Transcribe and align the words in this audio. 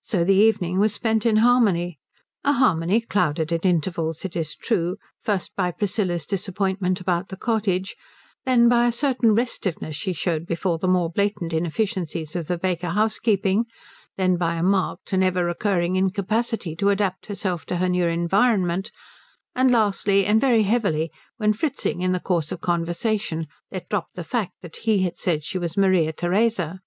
So 0.00 0.24
the 0.24 0.34
evening 0.34 0.78
was 0.78 0.94
spent 0.94 1.26
in 1.26 1.36
harmony; 1.44 1.98
a 2.42 2.54
harmony 2.54 3.02
clouded 3.02 3.52
at 3.52 3.66
intervals, 3.66 4.24
it 4.24 4.34
is 4.34 4.54
true, 4.56 4.96
first 5.22 5.54
by 5.56 5.72
Priscilla's 5.72 6.24
disappointment 6.24 7.02
about 7.02 7.28
the 7.28 7.36
cottage, 7.36 7.94
then 8.46 8.70
by 8.70 8.86
a 8.86 8.92
certain 8.92 9.34
restiveness 9.34 9.94
she 9.94 10.14
showed 10.14 10.46
before 10.46 10.78
the 10.78 10.88
more 10.88 11.10
blatant 11.12 11.52
inefficiencies 11.52 12.34
of 12.34 12.46
the 12.46 12.56
Baker 12.56 12.88
housekeeping, 12.88 13.66
then 14.16 14.38
by 14.38 14.54
a 14.54 14.62
marked 14.62 15.12
and 15.12 15.22
ever 15.22 15.44
recurring 15.44 15.96
incapacity 15.96 16.74
to 16.76 16.88
adapt 16.88 17.26
herself 17.26 17.66
to 17.66 17.76
her 17.76 17.90
new 17.90 18.06
environment, 18.06 18.90
and 19.54 19.70
lastly 19.70 20.24
and 20.24 20.40
very 20.40 20.62
heavily 20.62 21.10
when 21.36 21.52
Fritzing 21.52 22.00
in 22.00 22.12
the 22.12 22.20
course 22.20 22.50
of 22.50 22.62
conversation 22.62 23.46
let 23.70 23.90
drop 23.90 24.08
the 24.14 24.24
fact 24.24 24.62
that 24.62 24.76
he 24.88 25.00
had 25.00 25.18
said 25.18 25.44
she 25.44 25.58
was 25.58 25.76
Maria 25.76 26.10
Theresa. 26.14 26.80